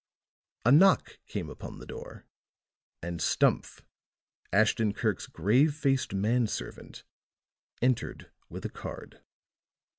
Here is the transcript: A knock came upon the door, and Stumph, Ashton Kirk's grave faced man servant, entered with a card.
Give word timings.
A 0.65 0.71
knock 0.71 1.19
came 1.27 1.47
upon 1.47 1.77
the 1.77 1.85
door, 1.85 2.25
and 3.03 3.21
Stumph, 3.21 3.83
Ashton 4.51 4.93
Kirk's 4.95 5.27
grave 5.27 5.75
faced 5.75 6.11
man 6.15 6.47
servant, 6.47 7.03
entered 7.83 8.31
with 8.49 8.65
a 8.65 8.69
card. 8.69 9.21